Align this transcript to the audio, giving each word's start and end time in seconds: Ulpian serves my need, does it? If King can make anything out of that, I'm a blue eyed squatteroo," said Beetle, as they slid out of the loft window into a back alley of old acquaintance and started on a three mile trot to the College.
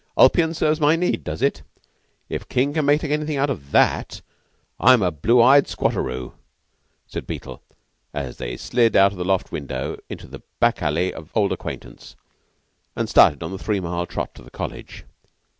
Ulpian 0.17 0.55
serves 0.55 0.81
my 0.81 0.95
need, 0.95 1.23
does 1.23 1.43
it? 1.43 1.61
If 2.27 2.49
King 2.49 2.73
can 2.73 2.85
make 2.87 3.03
anything 3.03 3.37
out 3.37 3.51
of 3.51 3.69
that, 3.69 4.21
I'm 4.79 5.03
a 5.03 5.11
blue 5.11 5.39
eyed 5.43 5.65
squatteroo," 5.65 6.33
said 7.05 7.27
Beetle, 7.27 7.61
as 8.11 8.37
they 8.37 8.57
slid 8.57 8.95
out 8.95 9.11
of 9.11 9.19
the 9.19 9.23
loft 9.23 9.51
window 9.51 9.99
into 10.09 10.27
a 10.35 10.41
back 10.59 10.81
alley 10.81 11.13
of 11.13 11.29
old 11.35 11.51
acquaintance 11.51 12.15
and 12.95 13.07
started 13.07 13.43
on 13.43 13.53
a 13.53 13.59
three 13.59 13.79
mile 13.79 14.07
trot 14.07 14.33
to 14.33 14.41
the 14.41 14.49
College. 14.49 15.05